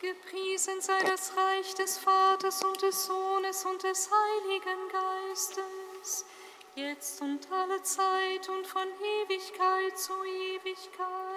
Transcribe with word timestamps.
Gepriesen 0.00 0.80
sei 0.80 1.02
das 1.02 1.32
Reich 1.36 1.74
des 1.74 1.98
Vaters 1.98 2.62
und 2.62 2.80
des 2.82 3.06
Sohnes 3.06 3.64
und 3.64 3.82
des 3.82 4.08
Heiligen 4.08 4.88
Geistes, 4.92 6.24
jetzt 6.76 7.20
und 7.20 7.50
alle 7.50 7.82
Zeit 7.82 8.48
und 8.48 8.64
von 8.64 8.86
Ewigkeit 9.26 9.98
zu 9.98 10.12
Ewigkeit. 10.22 11.27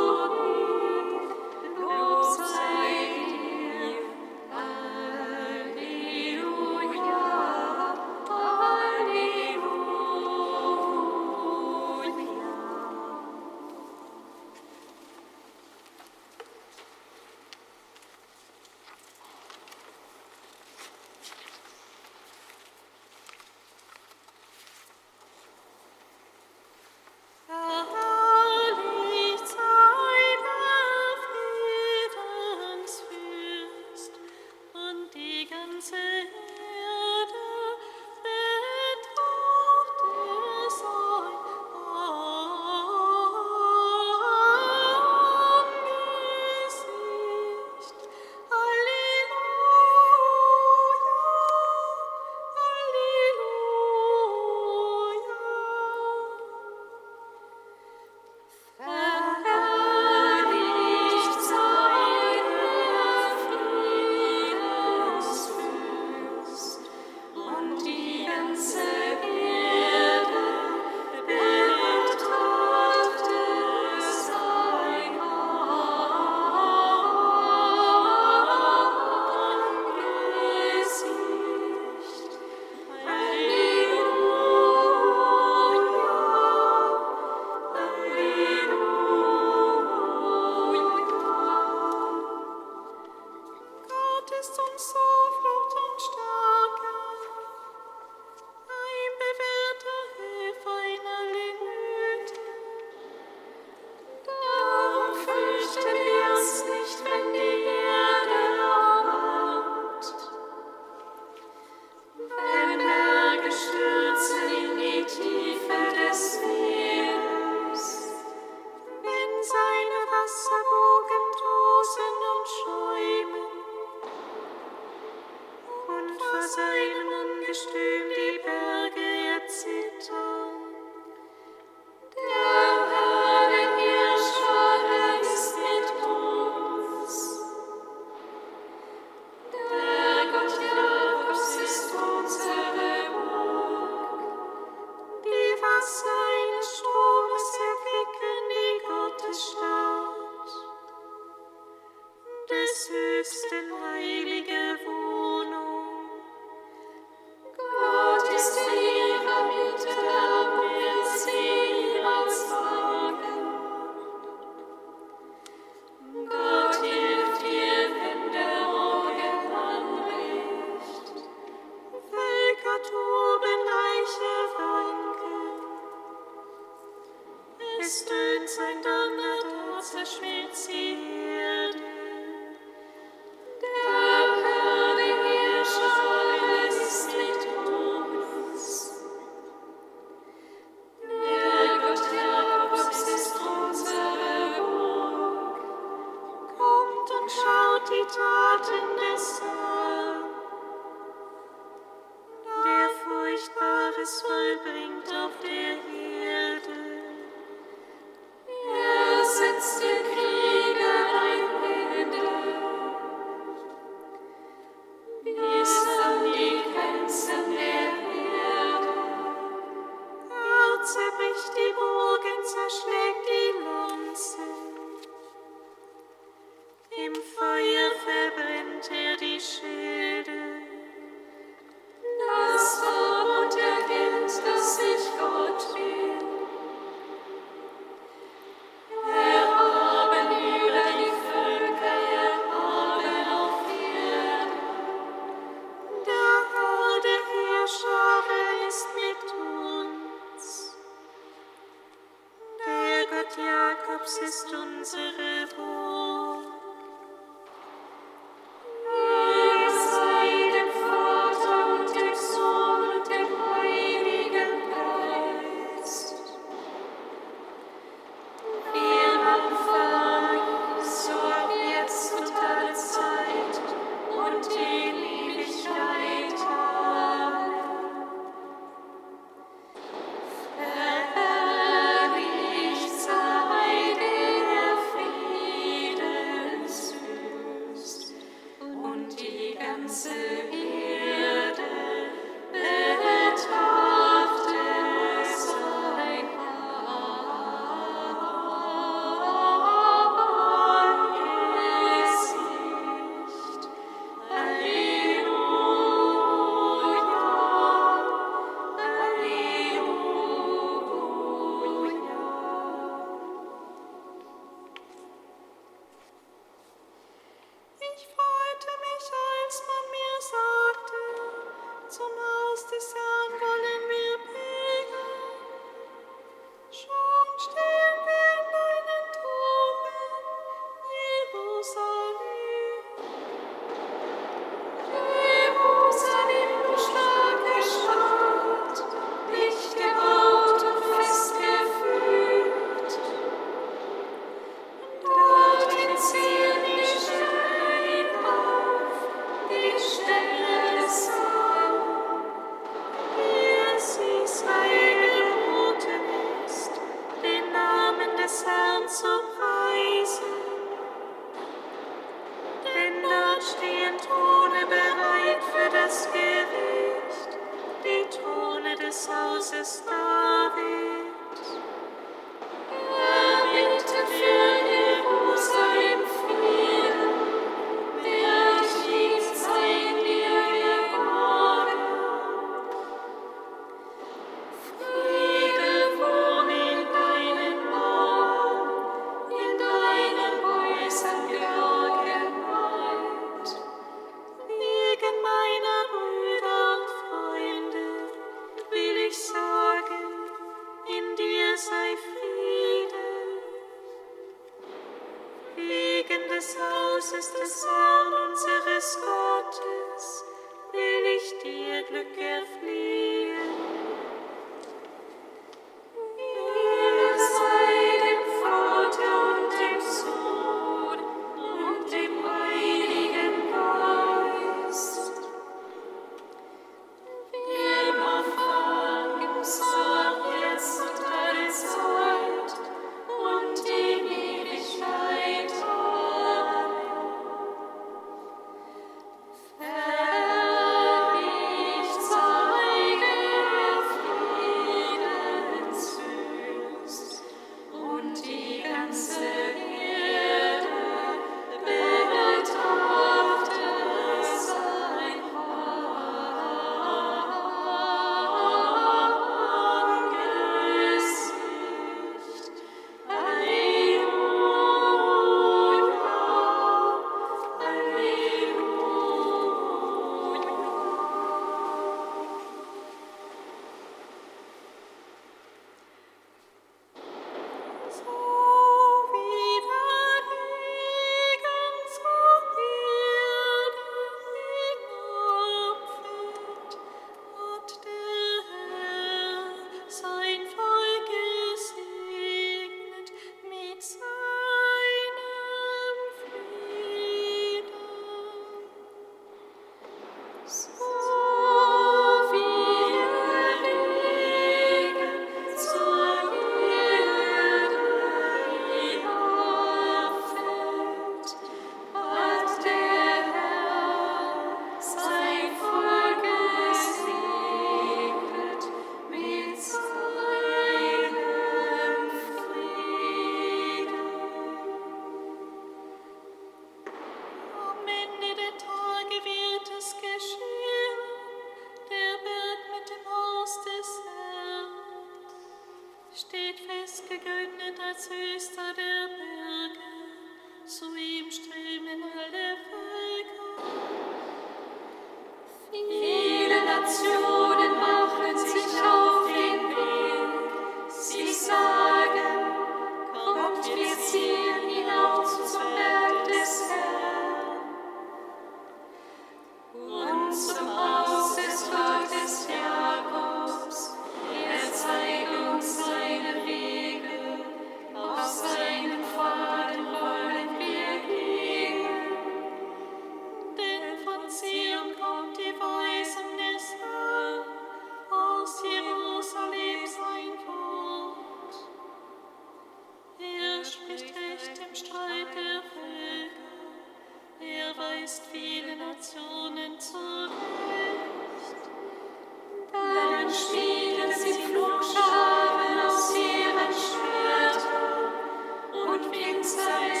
Und 599.03 600.00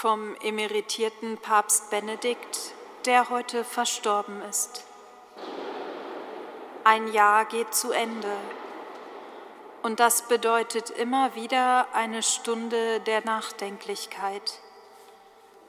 vom 0.00 0.36
emeritierten 0.42 1.38
Papst 1.38 1.90
Benedikt, 1.90 2.72
der 3.04 3.30
heute 3.30 3.64
verstorben 3.64 4.40
ist. 4.42 4.84
Ein 6.84 7.12
Jahr 7.12 7.46
geht 7.46 7.74
zu 7.74 7.90
Ende 7.90 8.30
und 9.82 9.98
das 9.98 10.28
bedeutet 10.28 10.90
immer 10.90 11.34
wieder 11.34 11.88
eine 11.94 12.22
Stunde 12.22 13.00
der 13.00 13.24
Nachdenklichkeit. 13.24 14.60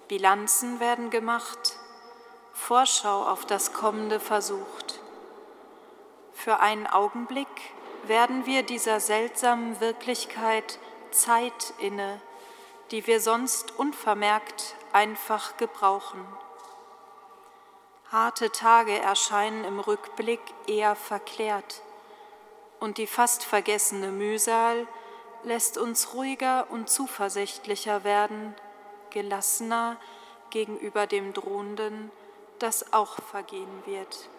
Bilanzen 0.08 0.80
werden 0.80 1.10
gemacht, 1.10 1.80
Vorschau 2.54 3.24
auf 3.24 3.48
das 3.48 3.74
Kommende 3.74 4.20
versucht. 4.20 5.00
Für 6.34 6.60
einen 6.60 6.86
Augenblick 6.86 7.48
werden 8.04 8.46
wir 8.46 8.62
dieser 8.62 9.00
seltsamen 9.00 9.80
Wirklichkeit 9.80 10.78
Zeit 11.10 11.74
inne, 11.80 12.22
die 12.92 13.06
wir 13.08 13.20
sonst 13.22 13.78
unvermerkt 13.78 14.76
einfach 14.94 15.58
gebrauchen. 15.58 16.26
Harte 18.12 18.52
Tage 18.52 18.98
erscheinen 18.98 19.64
im 19.64 19.80
Rückblick 19.80 20.42
eher 20.66 20.96
verklärt 20.96 21.82
und 22.80 22.98
die 22.98 23.08
fast 23.08 23.44
vergessene 23.44 24.12
Mühsal 24.12 24.88
lässt 25.44 25.78
uns 25.78 26.14
ruhiger 26.14 26.68
und 26.72 26.90
zuversichtlicher 26.90 28.04
werden, 28.04 28.56
gelassener 29.12 29.98
gegenüber 30.50 31.06
dem 31.08 31.34
Drohenden, 31.34 32.12
das 32.58 32.94
auch 32.94 33.22
vergehen 33.22 33.84
wird. 33.86 34.30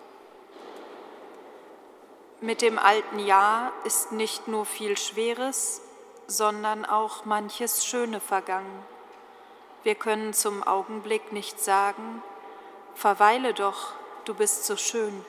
Mit 2.41 2.63
dem 2.63 2.79
alten 2.79 3.19
Jahr 3.19 3.73
ist 3.85 4.13
nicht 4.13 4.49
nur 4.49 4.65
viel 4.65 4.97
Schweres, 4.97 5.83
sondern 6.31 6.85
auch 6.85 7.25
manches 7.25 7.85
Schöne 7.85 8.21
vergangen. 8.21 8.85
Wir 9.83 9.97
können 9.97 10.33
zum 10.33 10.63
Augenblick 10.63 11.33
nicht 11.33 11.59
sagen, 11.59 12.23
verweile 12.95 13.53
doch, 13.53 13.95
du 14.27 14.35
bist 14.35 14.65
so 14.65 14.77
schön. 14.77 15.25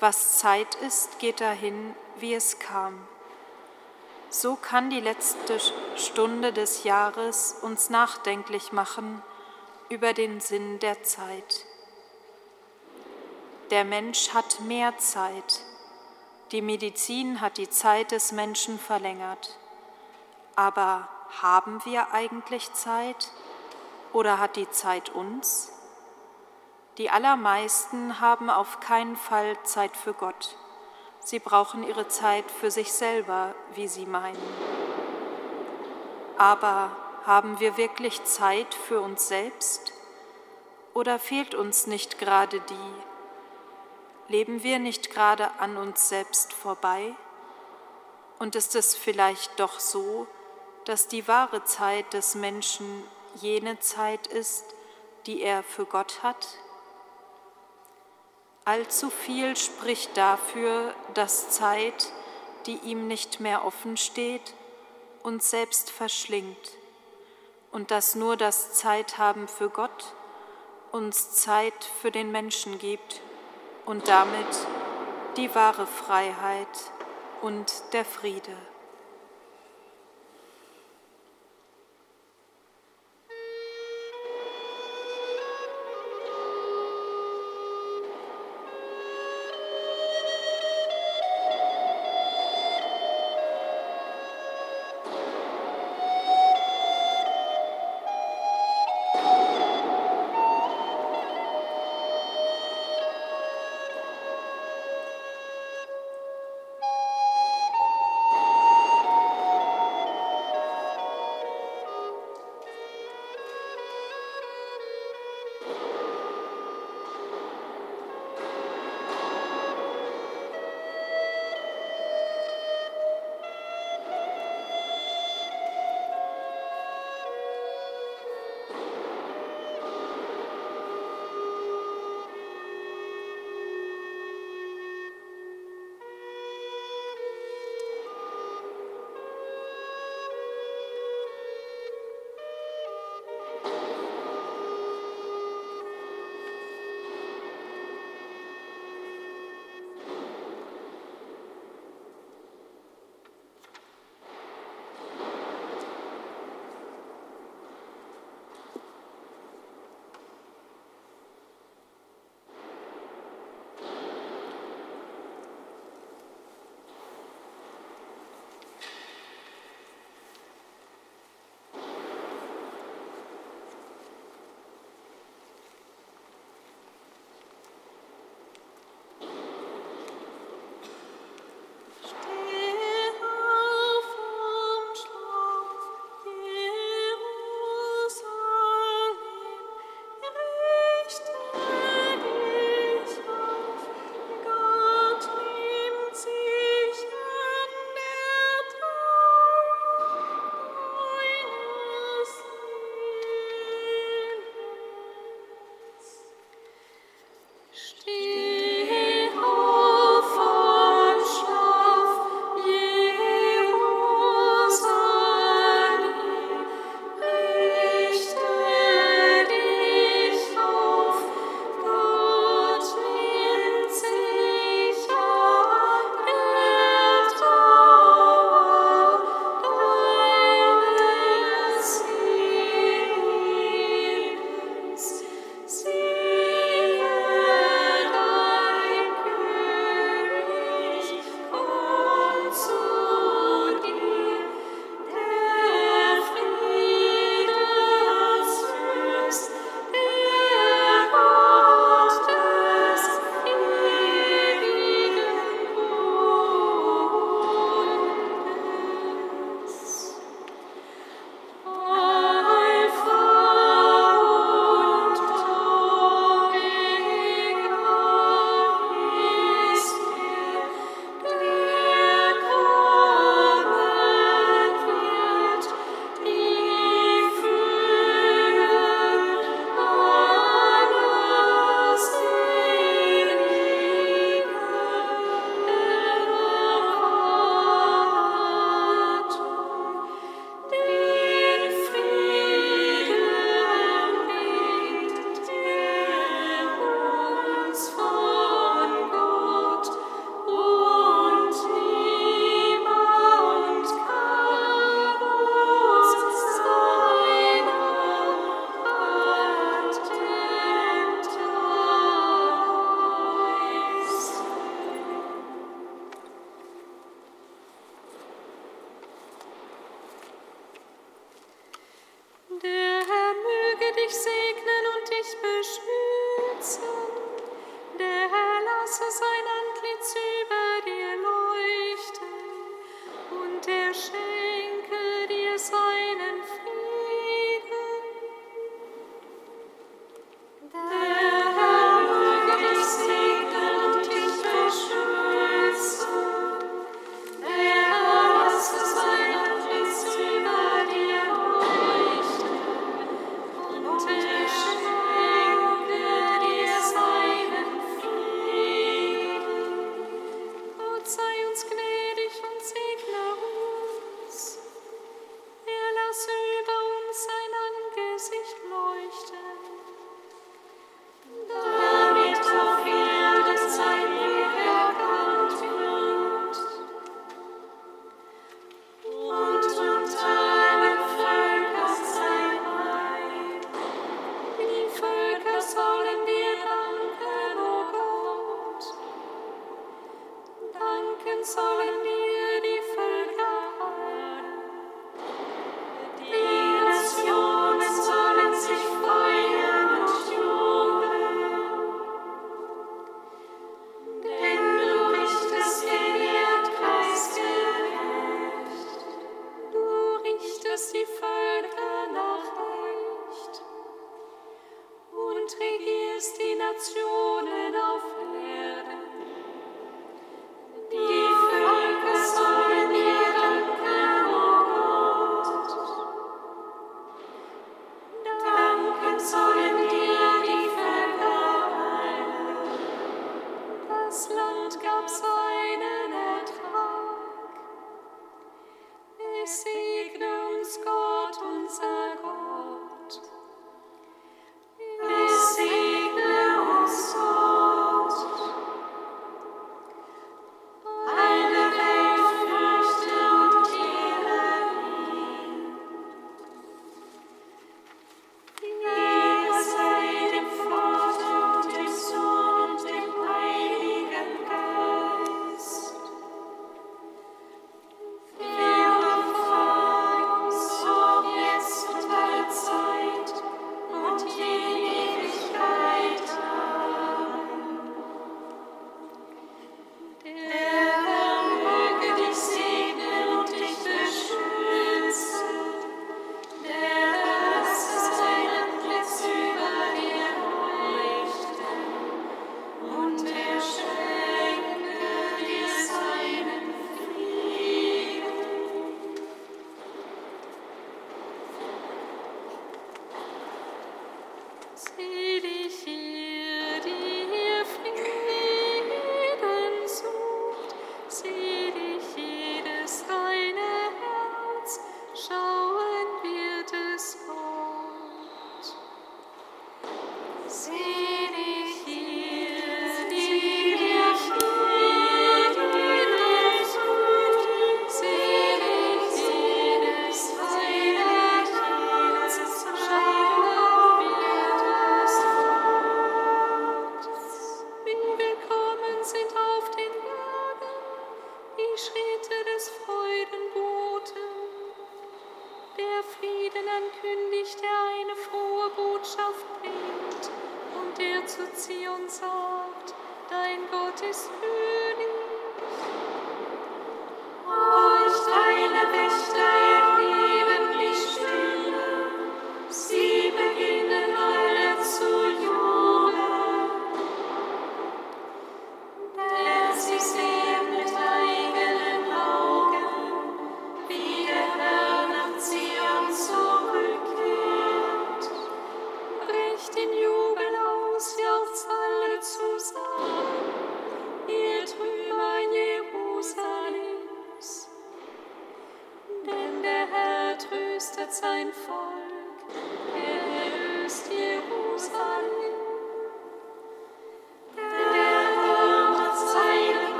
Was 0.00 0.38
Zeit 0.38 0.74
ist, 0.76 1.18
geht 1.18 1.40
dahin, 1.40 1.94
wie 2.16 2.32
es 2.34 2.58
kam. 2.58 3.06
So 4.30 4.56
kann 4.56 4.88
die 4.88 5.00
letzte 5.00 5.58
Stunde 5.96 6.54
des 6.54 6.84
Jahres 6.84 7.56
uns 7.60 7.90
nachdenklich 7.90 8.72
machen 8.72 9.22
über 9.90 10.14
den 10.14 10.40
Sinn 10.40 10.78
der 10.78 11.02
Zeit. 11.02 11.66
Der 13.70 13.84
Mensch 13.84 14.32
hat 14.32 14.60
mehr 14.60 14.96
Zeit. 14.96 15.60
Die 16.52 16.60
Medizin 16.60 17.40
hat 17.40 17.56
die 17.56 17.70
Zeit 17.70 18.12
des 18.12 18.30
Menschen 18.30 18.78
verlängert. 18.78 19.58
Aber 20.54 21.08
haben 21.40 21.82
wir 21.86 22.12
eigentlich 22.12 22.70
Zeit 22.74 23.30
oder 24.12 24.38
hat 24.38 24.56
die 24.56 24.68
Zeit 24.70 25.08
uns? 25.08 25.72
Die 26.98 27.08
allermeisten 27.08 28.20
haben 28.20 28.50
auf 28.50 28.80
keinen 28.80 29.16
Fall 29.16 29.56
Zeit 29.62 29.96
für 29.96 30.12
Gott. 30.12 30.58
Sie 31.20 31.38
brauchen 31.38 31.84
ihre 31.84 32.08
Zeit 32.08 32.50
für 32.50 32.70
sich 32.70 32.92
selber, 32.92 33.54
wie 33.74 33.88
sie 33.88 34.04
meinen. 34.04 34.36
Aber 36.36 36.94
haben 37.24 37.60
wir 37.60 37.78
wirklich 37.78 38.24
Zeit 38.24 38.74
für 38.74 39.00
uns 39.00 39.26
selbst? 39.26 39.94
Oder 40.92 41.18
fehlt 41.18 41.54
uns 41.54 41.86
nicht 41.86 42.18
gerade 42.18 42.60
die? 42.60 43.11
Leben 44.32 44.62
wir 44.62 44.78
nicht 44.78 45.10
gerade 45.10 45.50
an 45.58 45.76
uns 45.76 46.08
selbst 46.08 46.54
vorbei? 46.54 47.14
Und 48.38 48.56
ist 48.56 48.74
es 48.74 48.94
vielleicht 48.96 49.60
doch 49.60 49.78
so, 49.78 50.26
dass 50.86 51.06
die 51.06 51.28
wahre 51.28 51.64
Zeit 51.64 52.14
des 52.14 52.34
Menschen 52.34 53.04
jene 53.34 53.78
Zeit 53.80 54.26
ist, 54.26 54.64
die 55.26 55.42
er 55.42 55.62
für 55.62 55.84
Gott 55.84 56.22
hat? 56.22 56.48
Allzu 58.64 59.10
viel 59.10 59.54
spricht 59.54 60.16
dafür, 60.16 60.94
dass 61.12 61.50
Zeit, 61.50 62.10
die 62.64 62.78
ihm 62.78 63.08
nicht 63.08 63.38
mehr 63.38 63.66
offen 63.66 63.98
steht, 63.98 64.54
uns 65.22 65.50
selbst 65.50 65.90
verschlingt 65.90 66.70
und 67.70 67.90
dass 67.90 68.14
nur 68.14 68.38
das 68.38 68.72
Zeithaben 68.72 69.46
für 69.46 69.68
Gott 69.68 70.14
uns 70.90 71.32
Zeit 71.32 71.84
für 72.00 72.10
den 72.10 72.32
Menschen 72.32 72.78
gibt 72.78 73.20
und 73.86 74.08
damit 74.08 74.46
die 75.36 75.54
wahre 75.54 75.86
Freiheit 75.86 76.68
und 77.40 77.72
der 77.92 78.04
Friede. 78.04 78.71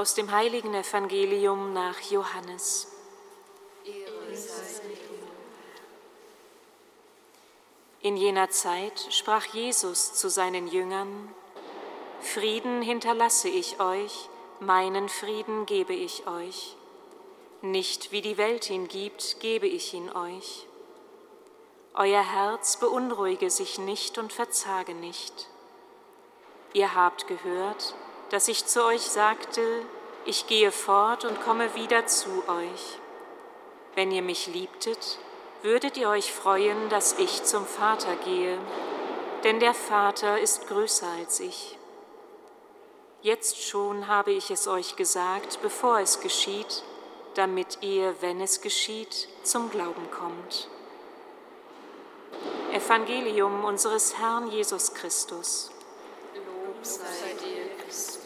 Aus 0.00 0.14
dem 0.14 0.30
heiligen 0.30 0.72
Evangelium 0.72 1.74
nach 1.74 2.00
Johannes. 2.10 2.90
In 8.00 8.16
jener 8.16 8.48
Zeit 8.48 9.08
sprach 9.10 9.44
Jesus 9.44 10.14
zu 10.14 10.30
seinen 10.30 10.68
Jüngern, 10.68 11.34
Frieden 12.22 12.80
hinterlasse 12.80 13.50
ich 13.50 13.78
euch, 13.78 14.30
meinen 14.58 15.10
Frieden 15.10 15.66
gebe 15.66 15.92
ich 15.92 16.26
euch. 16.26 16.76
Nicht 17.60 18.10
wie 18.10 18.22
die 18.22 18.38
Welt 18.38 18.70
ihn 18.70 18.88
gibt, 18.88 19.38
gebe 19.40 19.66
ich 19.66 19.92
ihn 19.92 20.10
euch. 20.10 20.66
Euer 21.92 22.22
Herz 22.22 22.78
beunruhige 22.78 23.50
sich 23.50 23.78
nicht 23.78 24.16
und 24.16 24.32
verzage 24.32 24.94
nicht. 24.94 25.46
Ihr 26.72 26.94
habt 26.94 27.26
gehört, 27.26 27.94
ich 28.48 28.66
zu 28.66 28.84
euch 28.84 29.02
sagte, 29.02 29.60
ich 30.24 30.46
gehe 30.46 30.70
fort 30.70 31.24
und 31.24 31.42
komme 31.42 31.74
wieder 31.74 32.06
zu 32.06 32.28
euch. 32.48 32.98
Wenn 33.94 34.12
ihr 34.12 34.22
mich 34.22 34.46
liebtet, 34.46 35.18
würdet 35.62 35.96
ihr 35.96 36.08
euch 36.08 36.32
freuen, 36.32 36.88
dass 36.88 37.18
ich 37.18 37.42
zum 37.42 37.66
Vater 37.66 38.14
gehe, 38.24 38.58
denn 39.44 39.58
der 39.58 39.74
Vater 39.74 40.38
ist 40.38 40.68
größer 40.68 41.08
als 41.18 41.40
ich. 41.40 41.76
Jetzt 43.22 43.62
schon 43.62 44.06
habe 44.06 44.32
ich 44.32 44.50
es 44.50 44.68
euch 44.68 44.96
gesagt, 44.96 45.58
bevor 45.60 45.98
es 45.98 46.20
geschieht, 46.20 46.82
damit 47.34 47.78
ihr, 47.82 48.14
wenn 48.20 48.40
es 48.40 48.60
geschieht, 48.60 49.28
zum 49.42 49.70
Glauben 49.70 50.10
kommt. 50.10 50.68
Evangelium 52.72 53.64
unseres 53.64 54.16
Herrn 54.18 54.50
Jesus 54.50 54.94
Christus. 54.94 55.70
Lob 56.34 56.76
sei 56.82 57.34
dir, 57.42 57.84
Christus. 57.84 58.19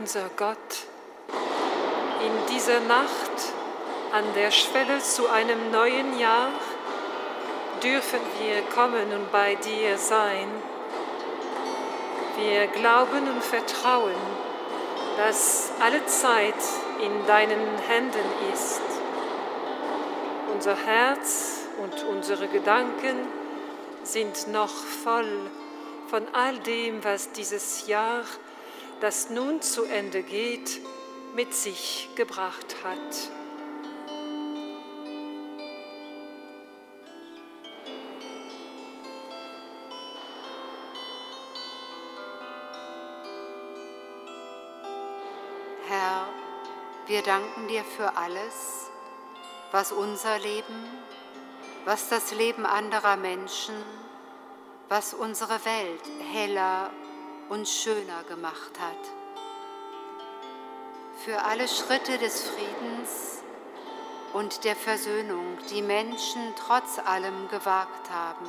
Unser 0.00 0.30
Gott, 0.34 0.86
in 2.24 2.54
dieser 2.54 2.80
Nacht 2.80 3.52
an 4.12 4.24
der 4.34 4.50
Schwelle 4.50 4.98
zu 5.00 5.28
einem 5.28 5.70
neuen 5.70 6.18
Jahr 6.18 6.48
dürfen 7.82 8.20
wir 8.40 8.62
kommen 8.74 9.12
und 9.12 9.30
bei 9.30 9.56
dir 9.56 9.98
sein. 9.98 10.48
Wir 12.38 12.66
glauben 12.68 13.28
und 13.28 13.44
vertrauen, 13.44 14.14
dass 15.18 15.70
alle 15.80 16.06
Zeit 16.06 16.62
in 17.02 17.26
deinen 17.26 17.78
Händen 17.86 18.28
ist. 18.54 18.80
Unser 20.54 20.76
Herz 20.76 21.66
und 21.82 22.06
unsere 22.08 22.48
Gedanken 22.48 23.28
sind 24.02 24.48
noch 24.48 24.72
voll 25.04 25.50
von 26.08 26.26
all 26.32 26.58
dem, 26.60 27.04
was 27.04 27.32
dieses 27.32 27.86
Jahr, 27.86 28.24
das 29.00 29.30
nun 29.30 29.62
zu 29.62 29.84
Ende 29.84 30.22
geht, 30.22 30.80
mit 31.34 31.54
sich 31.54 32.08
gebracht 32.16 32.76
hat. 32.84 33.30
Herr, 45.88 46.28
wir 47.06 47.22
danken 47.22 47.68
dir 47.68 47.84
für 47.84 48.16
alles, 48.16 48.90
was 49.72 49.92
unser 49.92 50.38
Leben, 50.38 50.84
was 51.86 52.08
das 52.08 52.32
Leben 52.32 52.66
anderer 52.66 53.16
Menschen, 53.16 53.74
was 54.88 55.14
unsere 55.14 55.64
Welt 55.64 56.02
heller 56.32 56.90
und 57.50 57.68
schöner 57.68 58.22
gemacht 58.28 58.80
hat. 58.80 58.96
Für 61.24 61.44
alle 61.44 61.68
Schritte 61.68 62.16
des 62.16 62.48
Friedens 62.48 63.42
und 64.32 64.64
der 64.64 64.76
Versöhnung, 64.76 65.58
die 65.68 65.82
Menschen 65.82 66.54
trotz 66.56 66.98
allem 67.04 67.48
gewagt 67.48 68.08
haben. 68.10 68.46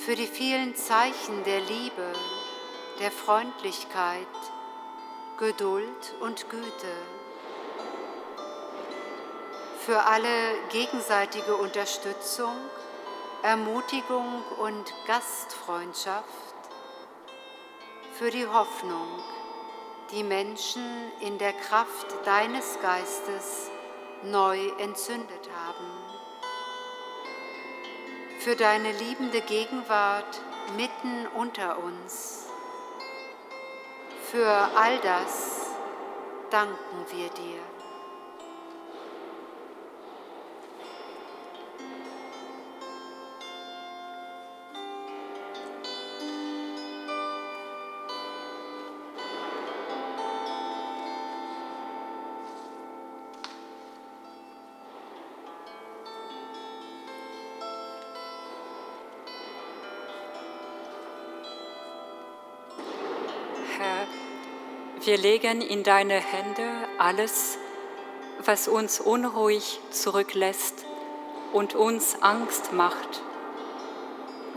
Für 0.00 0.16
die 0.16 0.26
vielen 0.26 0.76
Zeichen 0.76 1.44
der 1.44 1.60
Liebe, 1.60 2.12
der 3.00 3.10
Freundlichkeit, 3.10 4.26
Geduld 5.38 6.14
und 6.20 6.50
Güte. 6.50 6.96
Für 9.84 10.02
alle 10.04 10.28
gegenseitige 10.70 11.56
Unterstützung, 11.56 12.56
Ermutigung 13.42 14.42
und 14.58 14.92
Gastfreundschaft. 15.06 16.45
Für 18.18 18.30
die 18.30 18.46
Hoffnung, 18.46 19.06
die 20.10 20.22
Menschen 20.22 20.82
in 21.20 21.38
der 21.38 21.52
Kraft 21.52 22.06
deines 22.24 22.78
Geistes 22.80 23.70
neu 24.22 24.58
entzündet 24.78 25.48
haben. 25.54 25.86
Für 28.40 28.56
deine 28.56 28.92
liebende 28.92 29.40
Gegenwart 29.40 30.40
mitten 30.76 31.26
unter 31.34 31.78
uns 31.82 32.46
für 34.30 34.48
all 34.76 34.98
das 34.98 35.70
danken 36.50 37.06
wir 37.10 37.28
dir. 37.28 37.75
Wir 65.06 65.18
legen 65.18 65.60
in 65.60 65.84
deine 65.84 66.14
Hände 66.14 66.68
alles, 66.98 67.58
was 68.44 68.66
uns 68.66 68.98
unruhig 68.98 69.78
zurücklässt 69.92 70.84
und 71.52 71.76
uns 71.76 72.20
Angst 72.22 72.72
macht, 72.72 73.22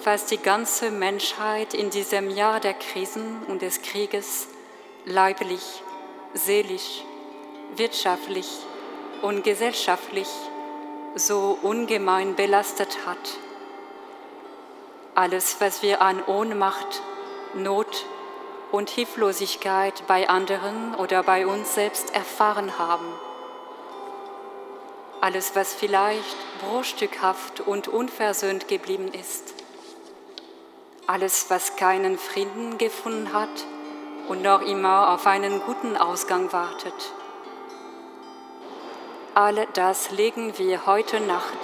was 0.03 0.25
die 0.25 0.39
ganze 0.39 0.89
Menschheit 0.89 1.75
in 1.75 1.91
diesem 1.91 2.31
Jahr 2.31 2.59
der 2.59 2.73
Krisen 2.73 3.43
und 3.47 3.61
des 3.61 3.83
Krieges 3.83 4.47
leiblich, 5.05 5.83
seelisch, 6.33 7.03
wirtschaftlich 7.75 8.49
und 9.21 9.43
gesellschaftlich 9.43 10.29
so 11.13 11.59
ungemein 11.61 12.33
belastet 12.33 13.05
hat. 13.05 13.37
Alles, 15.13 15.57
was 15.59 15.83
wir 15.83 16.01
an 16.01 16.23
Ohnmacht, 16.25 17.03
Not, 17.53 18.07
und 18.71 18.89
Hilflosigkeit 18.89 20.03
bei 20.07 20.29
anderen 20.29 20.95
oder 20.95 21.23
bei 21.23 21.47
uns 21.47 21.73
selbst 21.73 22.13
erfahren 22.13 22.77
haben. 22.77 23.07
Alles, 25.21 25.55
was 25.55 25.73
vielleicht 25.73 26.37
bruchstückhaft 26.61 27.61
und 27.61 27.87
unversöhnt 27.87 28.67
geblieben 28.67 29.11
ist. 29.13 29.53
Alles, 31.07 31.49
was 31.49 31.75
keinen 31.75 32.17
Frieden 32.17 32.77
gefunden 32.77 33.33
hat 33.33 33.49
und 34.27 34.43
noch 34.43 34.61
immer 34.61 35.09
auf 35.09 35.25
einen 35.25 35.61
guten 35.61 35.97
Ausgang 35.97 36.53
wartet. 36.53 36.93
All 39.33 39.67
das 39.73 40.11
legen 40.11 40.57
wir 40.57 40.85
heute 40.85 41.19
Nacht 41.19 41.57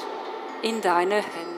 in 0.62 0.82
deine 0.82 1.16
Hände. 1.16 1.55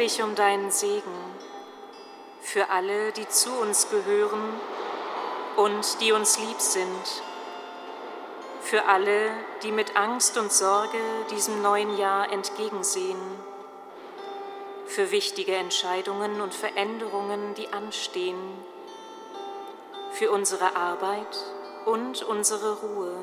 Dich 0.00 0.22
um 0.22 0.34
deinen 0.34 0.70
Segen. 0.70 1.14
Für 2.40 2.70
alle, 2.70 3.12
die 3.12 3.28
zu 3.28 3.52
uns 3.52 3.90
gehören 3.90 4.42
und 5.56 6.00
die 6.00 6.12
uns 6.12 6.38
lieb 6.38 6.58
sind, 6.58 7.22
für 8.62 8.86
alle, 8.86 9.30
die 9.62 9.72
mit 9.72 9.96
Angst 9.96 10.38
und 10.38 10.50
Sorge 10.50 10.98
diesem 11.30 11.60
neuen 11.60 11.98
Jahr 11.98 12.32
entgegensehen, 12.32 13.20
für 14.86 15.10
wichtige 15.10 15.54
Entscheidungen 15.54 16.40
und 16.40 16.54
Veränderungen, 16.54 17.54
die 17.54 17.68
anstehen, 17.72 18.40
für 20.12 20.30
unsere 20.30 20.76
Arbeit 20.76 21.44
und 21.84 22.22
unsere 22.22 22.80
Ruhe. 22.80 23.14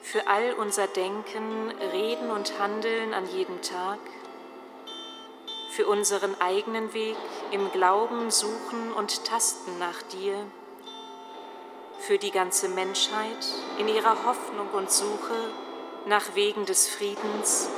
Für 0.00 0.26
all 0.26 0.54
unser 0.54 0.86
Denken, 0.86 1.70
Reden 1.92 2.30
und 2.30 2.58
Handeln 2.58 3.14
an 3.14 3.26
jedem 3.28 3.60
Tag, 3.62 3.98
für 5.74 5.88
unseren 5.88 6.40
eigenen 6.40 6.92
Weg 6.92 7.16
im 7.50 7.72
Glauben, 7.72 8.30
Suchen 8.30 8.92
und 8.92 9.24
Tasten 9.24 9.76
nach 9.80 10.02
dir, 10.02 10.36
für 11.98 12.16
die 12.16 12.30
ganze 12.30 12.68
Menschheit 12.68 13.44
in 13.78 13.88
ihrer 13.88 14.24
Hoffnung 14.24 14.68
und 14.72 14.88
Suche 14.90 15.50
nach 16.06 16.36
Wegen 16.36 16.64
des 16.64 16.88
Friedens, 16.88 17.68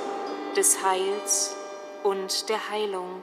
des 0.57 0.85
Heils 0.85 1.57
und 2.03 2.51
der 2.51 2.69
Heilung. 2.69 3.23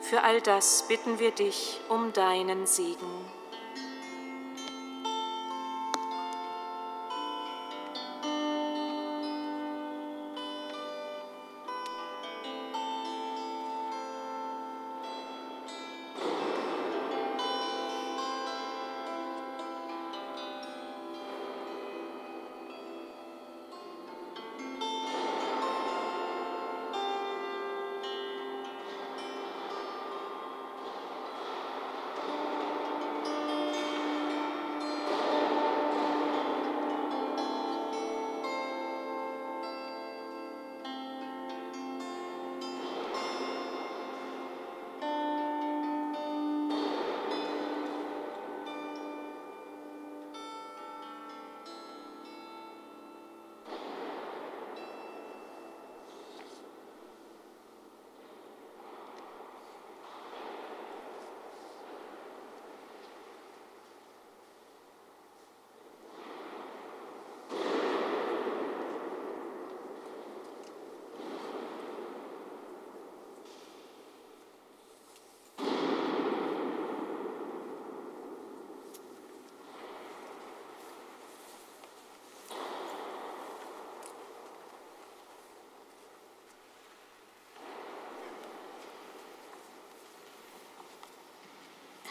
Für 0.00 0.22
all 0.22 0.40
das 0.40 0.86
bitten 0.86 1.18
wir 1.18 1.32
dich 1.32 1.80
um 1.88 2.12
deinen 2.12 2.64
Segen. 2.64 3.43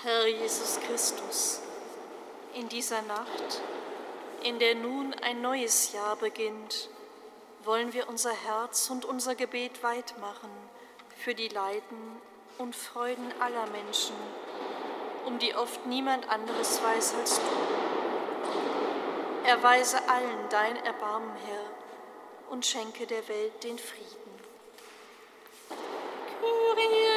Herr 0.04 0.28
Jesus 0.28 0.80
Christus, 0.86 1.62
in 2.54 2.68
dieser 2.68 3.02
Nacht, 3.04 3.62
in 4.44 4.60
der 4.60 4.76
nun 4.76 5.14
ein 5.22 5.42
neues 5.42 5.94
Jahr 5.94 6.18
beginnt, 6.18 6.90
wollen 7.64 7.94
wir 7.94 8.10
unser 8.10 8.34
Herz 8.34 8.90
und 8.90 9.06
unser 9.06 9.36
Gebet 9.36 9.82
weit 9.82 10.14
machen 10.20 10.50
für 11.24 11.34
die 11.34 11.48
Leiden 11.48 12.22
und 12.58 12.76
Freuden 12.76 13.32
aller 13.40 13.66
Menschen, 13.68 14.18
um 15.26 15.40
die 15.40 15.56
oft 15.56 15.86
niemand 15.86 16.28
anderes 16.28 16.84
weiß 16.84 17.14
als 17.22 17.38
du. 17.38 19.48
Erweise 19.48 20.00
allen 20.10 20.50
dein 20.50 20.76
Erbarmen, 20.84 21.32
Herr, 21.46 22.52
und 22.52 22.66
schenke 22.66 23.08
der 23.08 23.26
Welt 23.30 23.64
den 23.64 23.80
Frieden. 23.80 24.34
Kyrie 26.42 27.13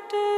Saturday. 0.00 0.29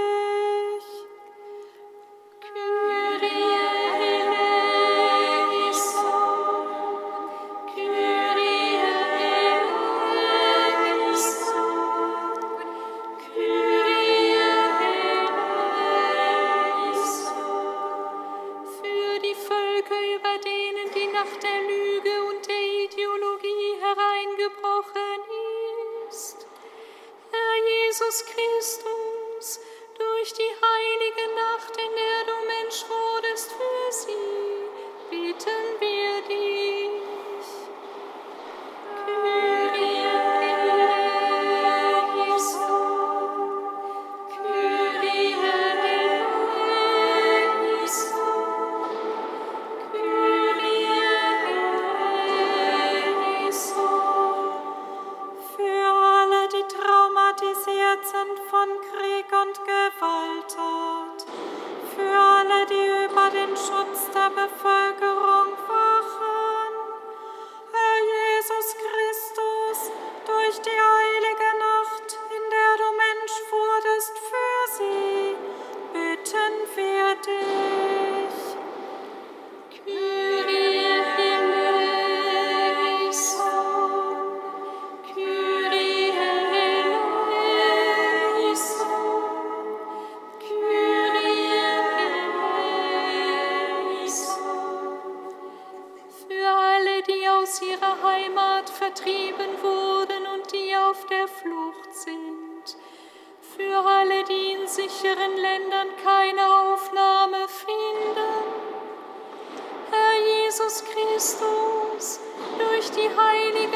Kyrie 113.15 113.67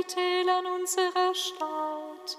Spitälern 0.00 0.66
unserer 0.66 1.34
Stadt, 1.34 2.38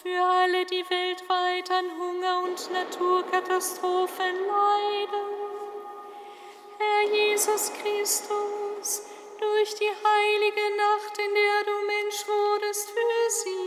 für 0.00 0.22
alle, 0.22 0.64
die 0.64 0.84
weltweit 0.88 1.68
an 1.72 1.86
Hunger 1.98 2.42
und 2.44 2.70
Naturkatastrophen 2.70 4.36
leiden. 4.46 5.26
Herr 6.78 7.02
Jesus 7.12 7.72
Christus, 7.72 9.02
durch 9.40 9.74
die 9.74 9.90
heilige 9.90 10.76
Nacht, 10.76 11.18
in 11.18 11.34
der 11.34 11.64
du 11.64 11.76
Mensch 11.84 12.28
wurdest 12.28 12.90
für 12.90 13.30
sie, 13.30 13.63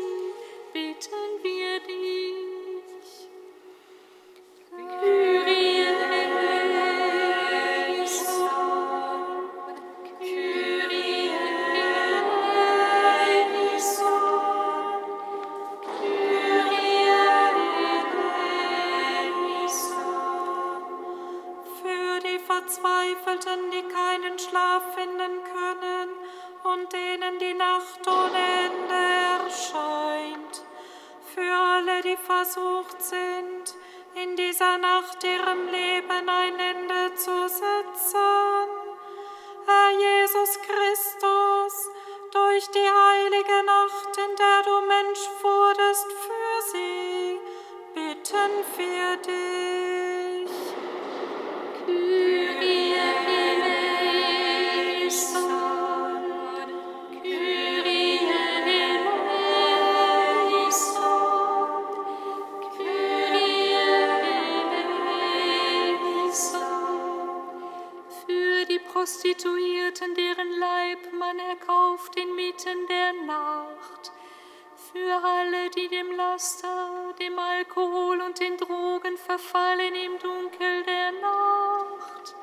Laster, 76.38 77.15
dem 77.19 77.39
Alkohol 77.39 78.21
und 78.21 78.39
den 78.39 78.57
Drogen 78.57 79.17
verfallen 79.17 79.95
im 79.95 80.19
Dunkel 80.19 80.83
der 80.83 81.11
Nacht. 81.13 82.35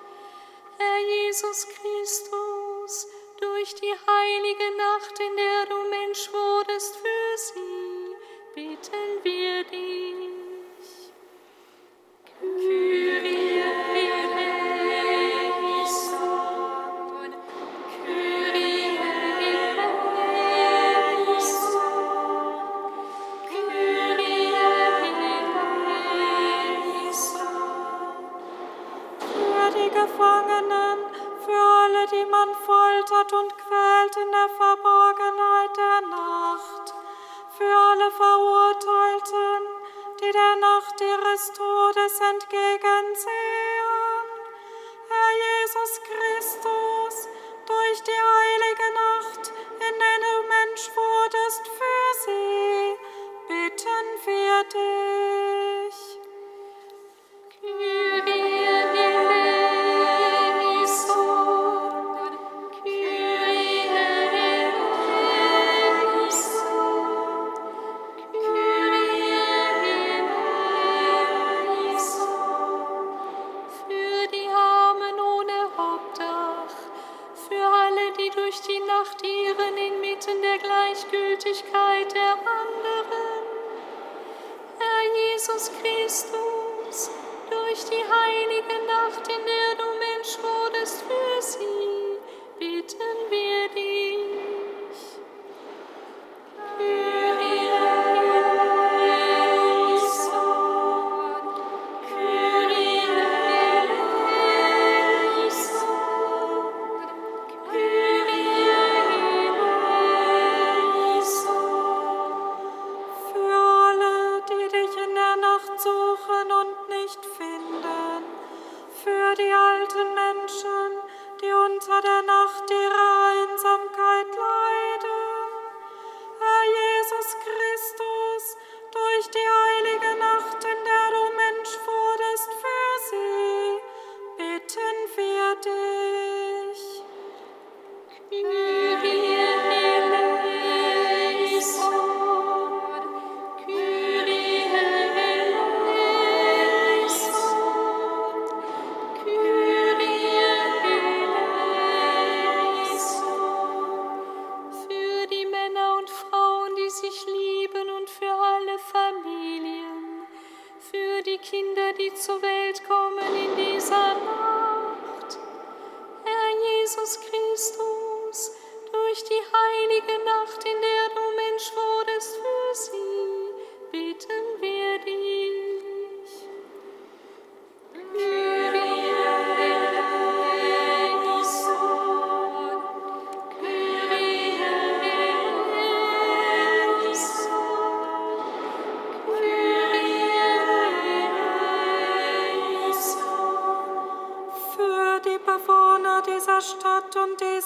Herr 0.78 0.98
Jesus 0.98 1.68
Christus, 1.68 1.83
alle 38.04 38.12
Verurteilten, 38.12 39.66
die 40.20 40.32
der 40.32 40.56
Nacht 40.56 41.00
ihres 41.00 41.52
Todes 41.52 42.20
entgegensehen. 42.20 43.28
Herr 45.08 45.32
Jesus 45.44 46.00
Christus, 46.02 47.28
durch 47.66 48.02
die 48.02 48.10
heilige 48.12 48.88
Nacht, 48.94 49.52
in 49.74 49.98
der 49.98 50.18
du 50.20 50.34
Mensch 50.48 50.90
wurdest 50.94 51.66
für 51.68 52.08
sie, 52.24 52.98
bitten 53.48 54.06
wir 54.26 54.64
dich. 54.64 55.43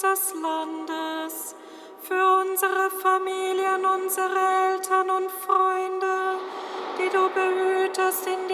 unseres 0.08 0.34
Landes, 0.42 1.54
für 2.00 2.40
unsere 2.40 2.90
Familien, 3.02 3.84
unsere 3.84 4.38
Eltern 4.72 5.10
und 5.10 5.30
Freunde, 5.30 6.38
die 6.98 7.10
du 7.10 7.28
behütest 7.28 8.26
in 8.26 8.47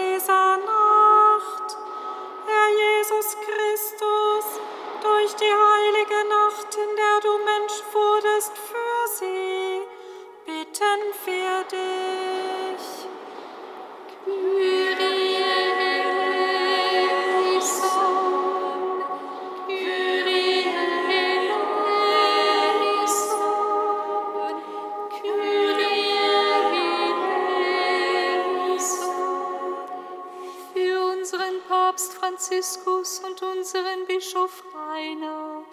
Franziskus 32.65 33.19
und 33.19 33.39
unseren 33.43 34.07
Bischof 34.07 34.63
Rainer, 34.73 35.63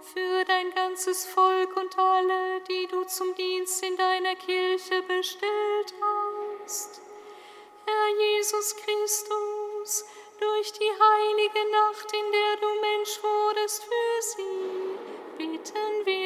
für 0.00 0.44
dein 0.44 0.74
ganzes 0.74 1.24
Volk 1.26 1.76
und 1.76 1.96
alle, 1.96 2.60
die 2.62 2.88
du 2.88 3.04
zum 3.04 3.32
Dienst 3.36 3.80
in 3.84 3.96
deiner 3.96 4.34
Kirche 4.34 5.00
bestellt 5.02 5.94
hast. 6.00 7.02
Herr 7.86 8.08
Jesus 8.18 8.74
Christus, 8.74 10.04
durch 10.40 10.72
die 10.72 10.90
heilige 10.90 11.70
Nacht, 11.70 12.12
in 12.12 12.32
der 12.32 12.56
du 12.56 12.80
Mensch 12.80 13.22
wurdest 13.22 13.84
für 13.84 14.22
sie, 14.22 14.98
bitten 15.38 16.04
wir 16.04 16.19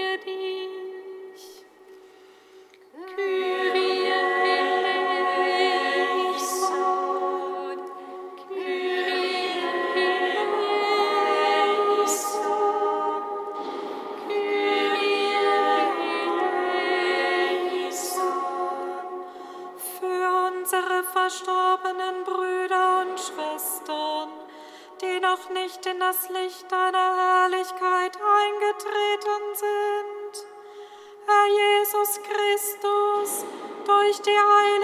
durch 34.27 34.84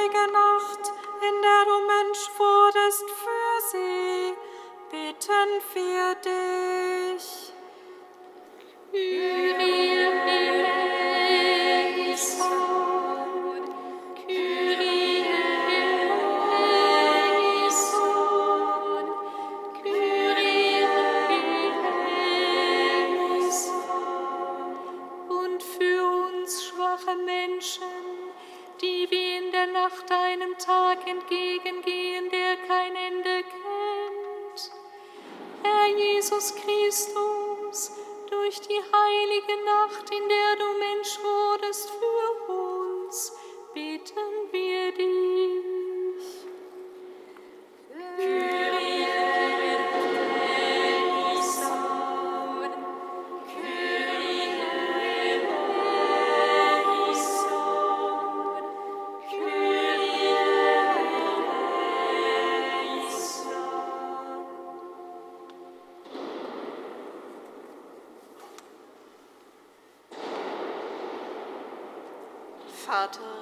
Vater, 73.11 73.40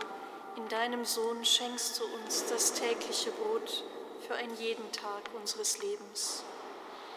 in 0.57 0.67
deinem 0.69 1.05
Sohn 1.05 1.45
schenkst 1.45 2.01
du 2.01 2.05
uns 2.17 2.47
das 2.49 2.73
tägliche 2.73 3.31
Brot 3.33 3.85
für 4.27 4.35
einen 4.35 4.57
jeden 4.57 4.91
Tag 4.93 5.23
unseres 5.39 5.83
Lebens. 5.83 6.43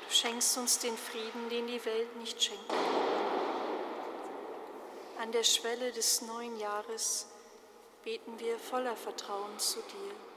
Du 0.07 0.13
schenkst 0.13 0.57
uns 0.57 0.79
den 0.79 0.97
Frieden, 0.97 1.49
den 1.49 1.67
die 1.67 1.83
Welt 1.85 2.15
nicht 2.17 2.43
schenken 2.43 2.67
kann. 2.67 2.77
An 5.21 5.31
der 5.31 5.43
Schwelle 5.43 5.91
des 5.91 6.23
neuen 6.23 6.59
Jahres 6.59 7.27
beten 8.03 8.37
wir 8.39 8.59
voller 8.59 8.95
Vertrauen 8.95 9.57
zu 9.57 9.79
dir. 9.79 10.30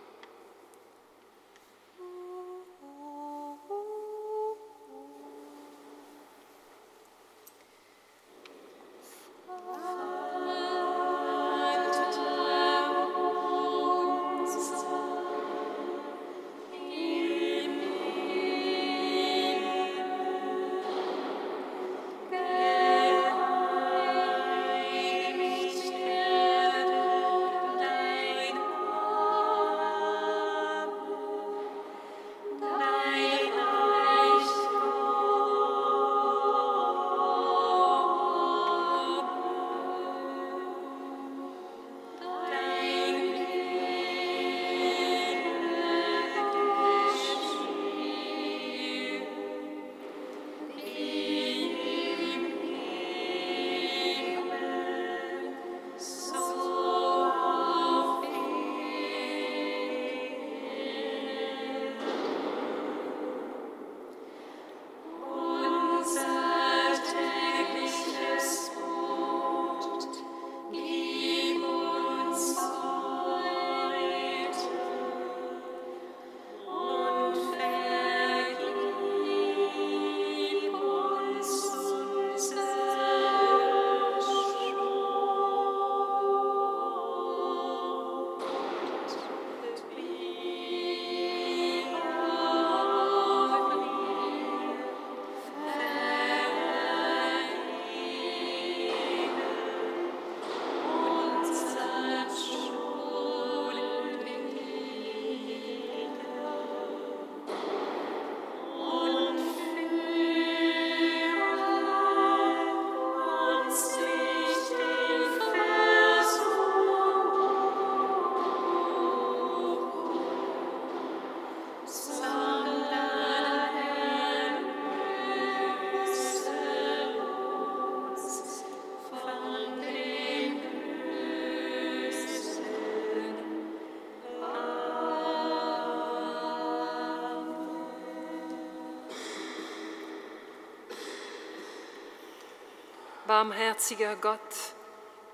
Barmherziger 143.45 144.17
Gott, 144.17 144.39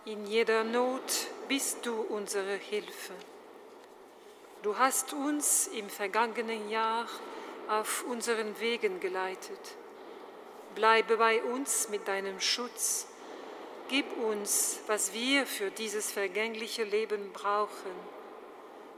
in 0.05 0.27
jeder 0.27 0.65
Not 0.65 1.29
bist 1.47 1.87
du 1.87 2.01
unsere 2.01 2.57
Hilfe. 2.57 3.13
Du 4.63 4.77
hast 4.77 5.13
uns 5.13 5.69
im 5.69 5.89
vergangenen 5.89 6.69
Jahr 6.71 7.07
auf 7.69 8.05
unseren 8.09 8.59
Wegen 8.59 8.99
geleitet. 8.99 9.61
Bleibe 10.75 11.19
bei 11.19 11.41
uns 11.41 11.89
mit 11.89 12.09
deinem 12.09 12.41
Schutz. 12.41 13.07
Gib 13.89 14.07
uns, 14.17 14.81
was 14.89 15.13
wir 15.13 15.47
für 15.47 15.71
dieses 15.71 16.11
vergängliche 16.11 16.83
Leben 16.83 17.33
brauchen 17.33 17.95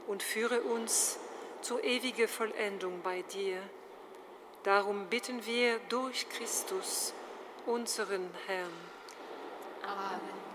und 0.07 0.23
führe 0.23 0.61
uns 0.61 1.19
zur 1.61 1.83
ewigen 1.83 2.27
Vollendung 2.27 3.01
bei 3.03 3.21
dir. 3.21 3.61
Darum 4.63 5.05
bitten 5.05 5.45
wir 5.45 5.77
durch 5.89 6.27
Christus, 6.29 7.13
unseren 7.67 8.31
Herrn. 8.47 8.92
啊。 9.83 10.52